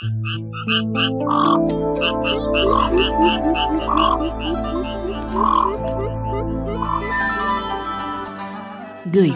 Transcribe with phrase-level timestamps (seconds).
[0.00, 0.10] Người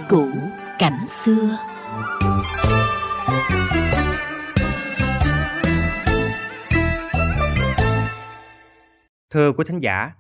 [0.08, 0.28] cũ
[0.78, 1.58] cảnh xưa.
[9.30, 10.10] Thưa quý thính giả,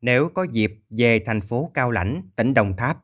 [0.00, 2.98] nếu có dịp về thành phố Cao Lãnh, tỉnh Đồng Tháp,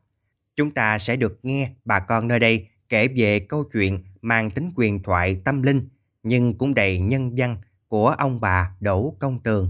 [0.55, 4.71] chúng ta sẽ được nghe bà con nơi đây kể về câu chuyện mang tính
[4.75, 5.89] quyền thoại tâm linh
[6.27, 7.57] nhưng cũng đầy nhân văn
[7.87, 9.69] của ông bà Đỗ Công Tường,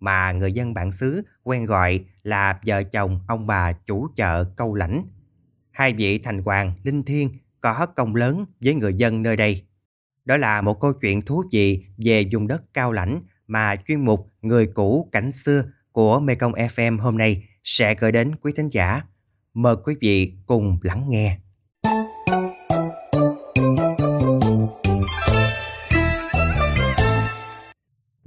[0.00, 4.74] mà người dân bản xứ quen gọi là vợ chồng ông bà chủ chợ Câu
[4.74, 5.06] Lãnh.
[5.70, 9.64] Hai vị thành hoàng linh thiêng có công lớn với người dân nơi đây.
[10.24, 14.32] Đó là một câu chuyện thú vị về vùng đất cao lãnh mà chuyên mục
[14.42, 19.02] Người cũ cảnh xưa của Mekong FM hôm nay sẽ gửi đến quý thính giả.
[19.54, 21.38] Mời quý vị cùng lắng nghe.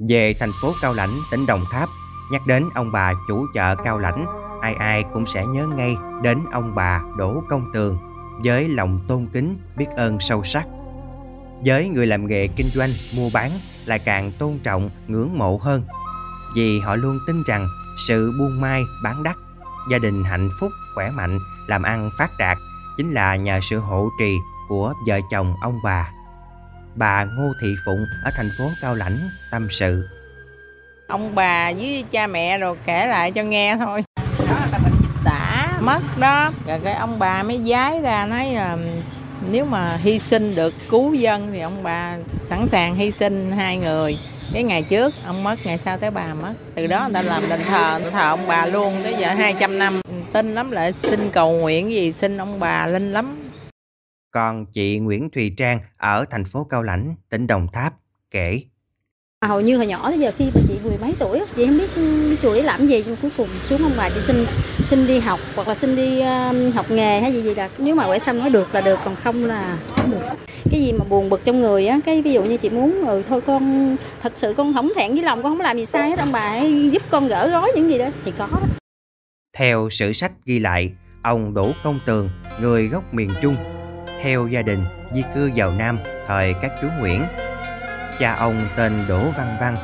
[0.09, 1.89] Về thành phố Cao Lãnh, tỉnh Đồng Tháp,
[2.31, 4.25] nhắc đến ông bà chủ chợ Cao Lãnh,
[4.61, 7.97] ai ai cũng sẽ nhớ ngay đến ông bà Đỗ Công Tường
[8.43, 10.67] với lòng tôn kính biết ơn sâu sắc.
[11.65, 13.51] Với người làm nghề kinh doanh, mua bán
[13.85, 15.83] lại càng tôn trọng, ngưỡng mộ hơn
[16.55, 17.67] vì họ luôn tin rằng
[18.07, 19.35] sự buôn mai, bán đắt,
[19.91, 22.57] gia đình hạnh phúc, khỏe mạnh, làm ăn phát đạt
[22.97, 26.11] chính là nhờ sự hộ trì của vợ chồng ông bà.
[26.95, 30.07] Bà Ngô Thị Phụng ở thành phố Cao Lãnh tâm sự.
[31.07, 34.03] Ông bà với cha mẹ rồi kể lại cho nghe thôi.
[34.49, 36.51] Đó là bệnh dịch tả mất đó.
[36.67, 38.77] Rồi cái ông bà mới giái ra nói là
[39.51, 43.77] nếu mà hy sinh được cứu dân thì ông bà sẵn sàng hy sinh hai
[43.77, 44.19] người
[44.53, 47.43] cái ngày trước ông mất, ngày sau tới bà mất từ đó người ta làm
[47.49, 50.01] đền thờ thờ ông bà luôn tới giờ 200 năm
[50.33, 53.43] tin lắm lại xin cầu nguyện gì, xin ông bà linh lắm
[54.31, 57.93] còn chị Nguyễn Thùy Trang ở thành phố Cao Lãnh tỉnh Đồng Tháp
[58.31, 58.61] kể
[59.45, 61.89] hầu như hồi nhỏ tới giờ khi mà chị mười mấy tuổi chị không biết
[62.41, 64.45] chùa để làm gì nhưng cuối cùng xuống ông bà chị xin
[64.83, 67.95] xin đi học hoặc là xin đi uh, học nghề hay gì gì là nếu
[67.95, 70.21] mà quẻ xanh nói được là được còn không là không được
[70.71, 73.21] cái gì mà buồn bực trong người á cái ví dụ như chị muốn ừ
[73.27, 76.19] thôi con thật sự con không thẹn với lòng con không làm gì sai hết
[76.19, 78.59] ông bà hãy giúp con gỡ rối những gì đó thì có đó.
[79.57, 80.91] theo sử sách ghi lại
[81.23, 82.29] ông Đỗ Công Tường
[82.61, 83.55] người gốc miền Trung
[84.23, 84.79] theo gia đình
[85.13, 87.25] di cư vào Nam thời các chú Nguyễn
[88.19, 89.77] Cha ông tên Đỗ Văn Văn,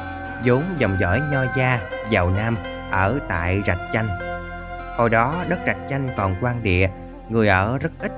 [0.46, 1.80] vốn dòng dõi nho gia,
[2.10, 2.58] giàu nam
[2.92, 4.08] ở tại Rạch Chanh.
[4.98, 6.90] Hồi đó đất Rạch Chanh còn quan địa,
[7.30, 8.12] người ở rất ít,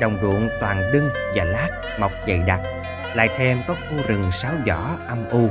[0.00, 1.68] đồng ruộng toàn đưng và lát
[1.98, 2.60] mọc dày đặc,
[3.14, 5.50] lại thêm có khu rừng sáo giỏ âm u.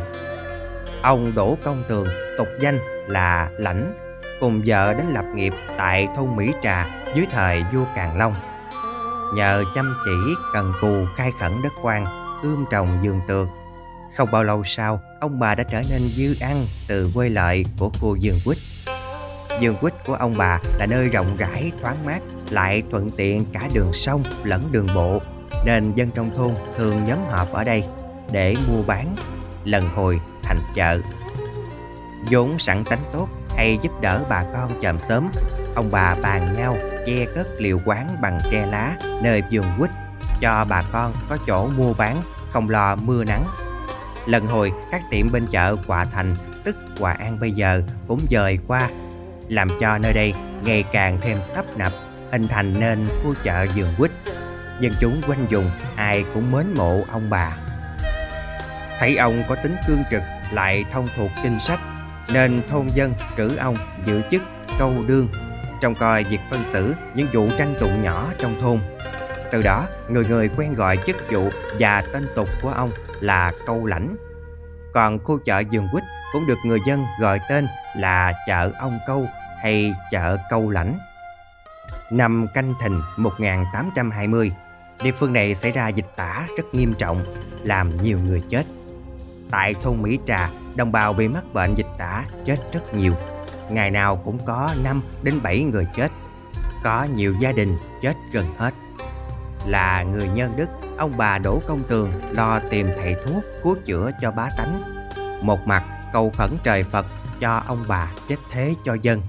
[1.02, 2.08] Ông Đỗ Công Tường,
[2.38, 3.94] tục danh là Lãnh,
[4.40, 6.86] cùng vợ đến lập nghiệp tại thôn Mỹ Trà
[7.16, 8.36] dưới thời vua Càn Long.
[9.34, 12.06] Nhờ chăm chỉ, cần cù khai khẩn đất quan,
[12.44, 13.48] ươm trồng vườn tược
[14.16, 17.90] không bao lâu sau, ông bà đã trở nên dư ăn từ quê lợi của
[17.90, 18.58] khu vườn quýt.
[19.62, 23.70] Vườn quýt của ông bà là nơi rộng rãi, thoáng mát, lại thuận tiện cả
[23.74, 25.20] đường sông lẫn đường bộ,
[25.66, 27.84] nên dân trong thôn thường nhóm họp ở đây
[28.32, 29.16] để mua bán,
[29.66, 31.00] lần hồi thành chợ.
[32.32, 33.28] vốn sẵn tánh tốt
[33.58, 35.32] hay giúp đỡ bà con chòm sớm,
[35.76, 39.90] ông bà bàn nhau che cất liều quán bằng tre lá nơi vườn quýt
[40.42, 43.44] cho bà con có chỗ mua bán, không lo mưa nắng.
[44.26, 48.60] Lần hồi các tiệm bên chợ Quà Thành tức Quà An bây giờ cũng dời
[48.68, 48.90] qua
[49.50, 51.92] làm cho nơi đây ngày càng thêm tấp nập
[52.32, 54.12] hình thành nên khu chợ vườn quýt.
[54.80, 57.58] Dân chúng quanh vùng ai cũng mến mộ ông bà.
[59.00, 61.80] Thấy ông có tính cương trực lại thông thuộc kinh sách
[62.28, 64.42] nên thôn dân cử ông giữ chức
[64.80, 65.28] câu đương
[65.84, 68.80] trông coi việc phân xử những vụ tranh tụng nhỏ trong thôn
[69.54, 71.50] từ đó người người quen gọi chức vụ
[71.80, 74.16] và tên tục của ông là câu lãnh.
[74.94, 79.28] Còn khu chợ vườn quýt cũng được người dân gọi tên là chợ ông câu
[79.62, 81.00] hay chợ câu lãnh.
[82.12, 84.52] Năm canh thìn 1820,
[85.04, 87.24] địa phương này xảy ra dịch tả rất nghiêm trọng,
[87.64, 88.64] làm nhiều người chết.
[89.52, 93.14] Tại thôn Mỹ Trà, đồng bào bị mắc bệnh dịch tả chết rất nhiều.
[93.70, 96.12] Ngày nào cũng có 5 đến 7 người chết.
[96.84, 98.74] Có nhiều gia đình chết gần hết.
[99.68, 100.68] Là người nhân đức
[100.98, 104.82] ông bà Đỗ Công Tường lo tìm thầy thuốc cứu chữa cho bá tánh.
[105.42, 105.84] Một mặt
[106.14, 107.06] cầu khẩn trời Phật
[107.40, 109.22] cho ông bà chết thế cho dân.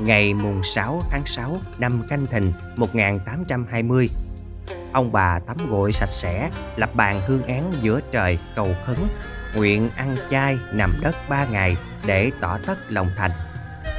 [0.00, 4.08] Ngày mùng 6 tháng 6 năm Canh Thìn 1820,
[4.92, 8.96] ông bà tắm gội sạch sẽ, lập bàn hương án giữa trời cầu khấn,
[9.56, 11.76] nguyện ăn chay nằm đất ba ngày
[12.06, 13.30] để tỏ tất lòng thành.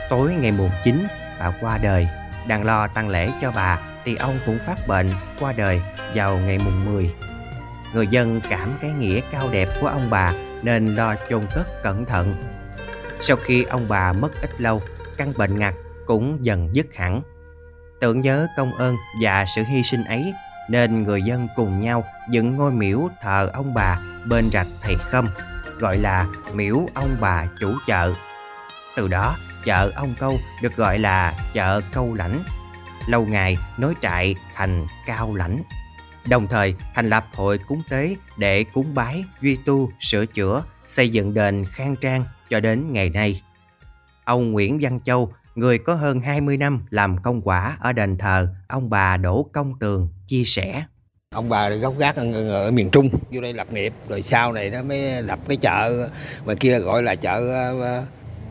[0.10, 1.08] Tối ngày mùng 9,
[1.40, 2.08] bà qua đời,
[2.48, 5.10] đang lo tăng lễ cho bà thì ông cũng phát bệnh
[5.40, 5.82] qua đời
[6.16, 7.14] vào ngày mùng 10.
[7.94, 12.06] người dân cảm cái nghĩa cao đẹp của ông bà nên lo chôn cất cẩn
[12.06, 12.36] thận.
[13.20, 14.82] Sau khi ông bà mất ít lâu,
[15.18, 15.74] căn bệnh ngặt
[16.06, 17.22] cũng dần dứt hẳn.
[18.00, 20.34] Tưởng nhớ công ơn và sự hy sinh ấy
[20.70, 25.28] nên người dân cùng nhau dựng ngôi miễu thờ ông bà bên rạch thầy khâm
[25.82, 28.14] gọi là miễu ông bà chủ chợ.
[28.96, 29.36] Từ đó,
[29.66, 32.44] chợ ông câu được gọi là chợ câu lãnh.
[33.08, 35.58] Lâu ngày nối trại thành cao lãnh.
[36.30, 41.10] Đồng thời thành lập hội cúng tế để cúng bái, duy tu, sửa chữa, xây
[41.10, 43.42] dựng đền khang trang cho đến ngày nay.
[44.24, 48.54] Ông Nguyễn Văn Châu, người có hơn 20 năm làm công quả ở đền thờ
[48.68, 50.84] ông bà Đỗ Công Tường, chia sẻ.
[51.36, 54.70] Ông bà gốc gác ở, ở miền Trung vô đây lập nghiệp rồi sau này
[54.70, 56.08] nó mới lập cái chợ
[56.46, 57.64] mà kia gọi là chợ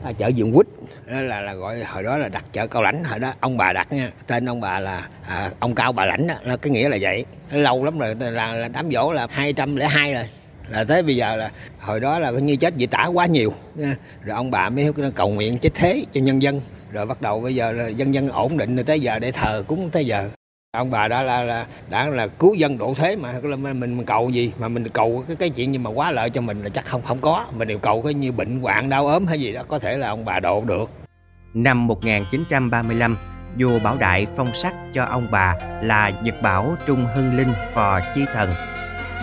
[0.09, 0.67] uh, chợ Dượng Quýt.
[1.07, 3.73] Đó là là gọi hồi đó là đặt chợ Cao Lãnh hồi đó ông bà
[3.73, 6.89] đặt nha tên ông bà là à, ông Cao Bà Lãnh đó, nó cái nghĩa
[6.89, 7.25] là vậy.
[7.51, 10.25] Lâu lắm rồi là, là đám dỗ là 202 rồi.
[10.69, 11.51] Là tới bây giờ là
[11.81, 13.53] hồi đó là coi như chết dị tả quá nhiều
[14.25, 16.61] rồi ông bà mới cầu nguyện chết thế cho nhân dân.
[16.93, 19.65] Rồi bắt đầu bây giờ là dân dân ổn định rồi tới giờ để thờ
[19.67, 20.31] cúng tới giờ
[20.73, 24.31] ông bà đã là, là đã là cứu dân độ thế mà mình, mình cầu
[24.31, 26.87] gì mà mình cầu cái cái chuyện nhưng mà quá lợi cho mình là chắc
[26.87, 29.63] không không có mình đều cầu cái như bệnh hoạn đau ốm hay gì đó
[29.69, 30.91] có thể là ông bà độ được
[31.55, 33.17] năm 1935
[33.59, 38.01] vua Bảo Đại phong sắc cho ông bà là Nhật Bảo Trung Hưng Linh Phò
[38.15, 38.51] Chi Thần.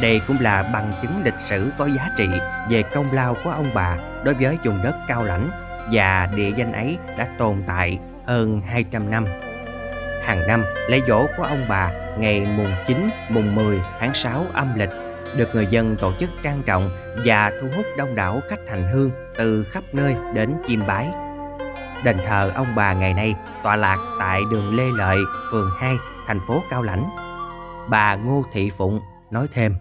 [0.01, 2.27] Đây cũng là bằng chứng lịch sử có giá trị
[2.69, 5.49] về công lao của ông bà đối với vùng đất cao lãnh
[5.91, 9.25] và địa danh ấy đã tồn tại hơn 200 năm.
[10.27, 14.67] Hàng năm, lễ dỗ của ông bà ngày mùng 9, mùng 10 tháng 6 âm
[14.75, 14.89] lịch
[15.35, 16.89] được người dân tổ chức trang trọng
[17.25, 21.07] và thu hút đông đảo khách hành hương từ khắp nơi đến chiêm bái.
[22.03, 25.17] Đền thờ ông bà ngày nay tọa lạc tại đường Lê Lợi,
[25.51, 25.95] phường 2,
[26.27, 27.09] thành phố Cao Lãnh.
[27.89, 29.01] Bà Ngô Thị Phụng
[29.31, 29.75] nói thêm.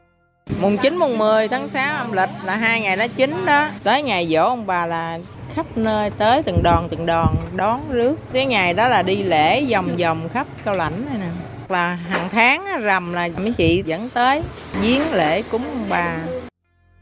[0.60, 3.68] Mùng 9, mùng 10 tháng 6 âm lịch là hai ngày đó chính đó.
[3.84, 5.18] Tới ngày dỗ ông bà là
[5.56, 8.16] khắp nơi tới từng đoàn từng đoàn đón rước.
[8.32, 11.26] Cái ngày đó là đi lễ vòng vòng khắp cao lãnh này nè.
[11.68, 14.42] Là hàng tháng rằm là mấy chị dẫn tới
[14.80, 16.16] viếng lễ cúng ông bà.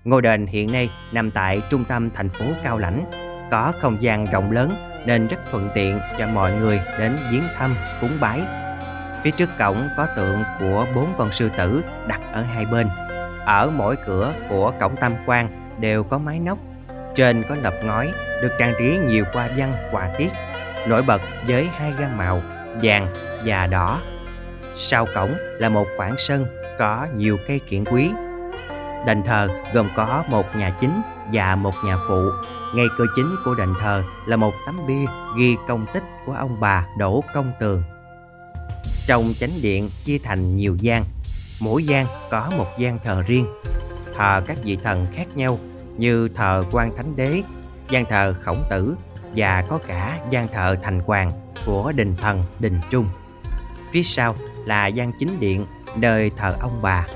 [0.05, 3.05] Ngôi đền hiện nay nằm tại trung tâm thành phố cao lãnh.
[3.51, 7.75] Có không gian rộng lớn nên rất thuận tiện cho mọi người đến viếng thăm,
[8.01, 8.41] cúng bái.
[9.23, 12.89] Phía trước cổng có tượng của bốn con sư tử đặt ở hai bên.
[13.47, 15.49] Ở mỗi cửa của cổng tam quan
[15.79, 16.59] đều có mái nóc
[17.15, 18.13] trên có lập ngói
[18.43, 20.31] được trang trí nhiều hoa văn họa tiết,
[20.89, 22.43] nổi bật với hai gam màu
[22.83, 23.15] vàng
[23.45, 24.01] và đỏ.
[24.77, 26.47] Sau cổng là một khoảng sân
[26.79, 28.11] có nhiều cây kiển quý.
[29.07, 31.03] Đền thờ gồm có một nhà chính
[31.33, 32.31] và một nhà phụ.
[32.75, 35.05] Ngay cửa chính của đền thờ là một tấm bia
[35.39, 37.83] ghi công tích của ông bà Đỗ Công Tường.
[39.07, 41.05] Trong chánh điện chia thành nhiều gian,
[41.61, 43.47] mỗi gian có một gian thờ riêng,
[44.17, 45.59] thờ các vị thần khác nhau
[45.97, 47.43] như thờ quan thánh đế,
[47.91, 48.97] gian thờ khổng tử
[49.37, 51.33] và có cả gian thờ thành hoàng
[51.67, 53.09] của đình thần đình trung.
[53.93, 54.35] Phía sau
[54.67, 57.07] là gian chính điện nơi thờ ông bà.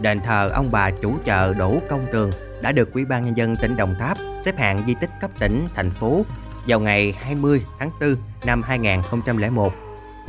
[0.00, 2.30] Đền thờ ông bà chủ chợ Đỗ Công Tường
[2.62, 5.66] đã được Ủy ban nhân dân tỉnh Đồng Tháp xếp hạng di tích cấp tỉnh
[5.74, 6.24] thành phố
[6.66, 8.14] vào ngày 20 tháng 4
[8.44, 9.72] năm 2001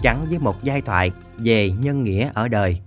[0.04, 2.82] gắn với một giai thoại về nhân nghĩa ở đời.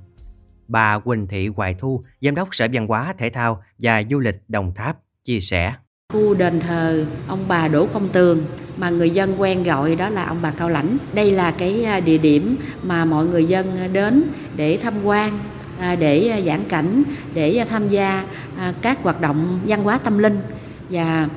[0.72, 4.36] Bà Quỳnh Thị Hoài Thu, Giám đốc Sở Văn hóa Thể thao và Du lịch
[4.48, 5.72] Đồng Tháp, chia sẻ.
[6.12, 8.44] Khu đền thờ ông bà Đỗ Công Tường
[8.76, 10.96] mà người dân quen gọi đó là ông bà Cao Lãnh.
[11.14, 14.24] Đây là cái à, địa điểm mà mọi người dân đến
[14.56, 15.38] để tham quan,
[15.78, 17.02] à, để à, giảng cảnh,
[17.34, 18.26] để tham gia
[18.82, 20.40] các hoạt động văn hóa tâm linh
[20.90, 21.28] và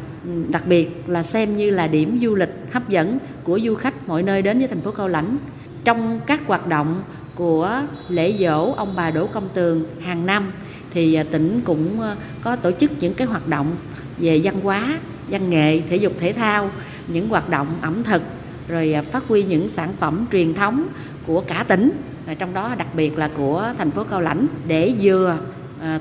[0.50, 4.24] đặc biệt là xem như là điểm du lịch hấp dẫn của du khách mọi
[4.24, 5.38] nơi đến với thành phố Cao Lãnh.
[5.83, 7.01] Trong các hoạt động
[7.35, 10.51] của lễ dỗ ông bà Đỗ Công Tường hàng năm
[10.91, 13.75] thì à, tỉnh cũng ờ, có tổ chức những cái hoạt động
[14.17, 14.99] về văn hóa,
[15.29, 16.69] văn nghệ, thể dục thể thao,
[17.07, 18.21] những hoạt động ẩm thực
[18.67, 20.87] rồi à, phát huy những sản phẩm truyền thống
[21.27, 21.91] của cả tỉnh
[22.25, 25.37] à, trong đó đặc biệt là của thành phố Cao Lãnh để vừa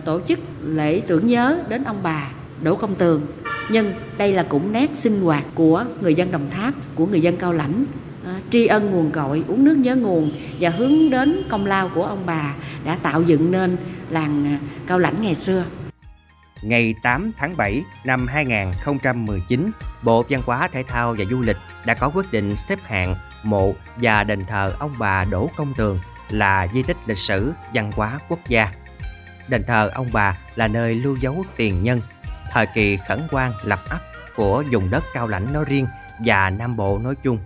[0.04, 2.30] tổ chức lễ tưởng nhớ đến ông bà
[2.62, 3.26] Đỗ Công Tường.
[3.70, 7.36] Nhưng đây là cũng nét sinh hoạt của người dân Đồng Tháp, của người dân
[7.36, 7.84] Cao Lãnh.
[8.24, 12.04] Ờ, tri ân nguồn cội uống nước nhớ nguồn và hướng đến công lao của
[12.04, 12.54] ông bà
[12.84, 13.76] đã tạo dựng nên
[14.10, 15.64] làng ờ, cao lãnh ngày xưa
[16.64, 19.70] ngày 8 tháng 7 năm 2019,
[20.02, 23.72] Bộ Văn hóa Thể thao và Du lịch đã có quyết định xếp hạng mộ
[23.96, 25.98] và đền thờ ông bà Đỗ Công Tường
[26.30, 28.68] là di tích lịch sử văn hóa quốc gia.
[29.48, 32.00] Đền thờ ông bà là nơi lưu dấu tiền nhân,
[32.50, 34.00] thời kỳ khẩn quan lập ấp
[34.36, 35.86] của vùng đất cao lãnh nói riêng
[36.26, 37.38] và Nam Bộ nói chung.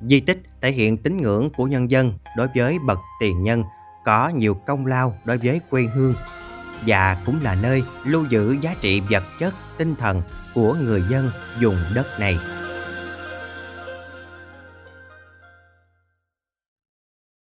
[0.00, 3.64] Di tích thể hiện tín ngưỡng của nhân dân đối với bậc tiền nhân
[4.04, 6.14] có nhiều công lao đối với quê hương.
[6.86, 10.22] và cũng là nơi lưu giữ giá trị vật chất, tinh thần
[10.54, 11.30] của người dân
[11.62, 12.38] vùng đất này.